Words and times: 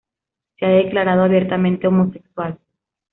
Se 0.57 0.65
ha 0.65 0.69
declarado 0.69 1.21
abiertamente 1.25 1.85
homosexual. 1.85 2.57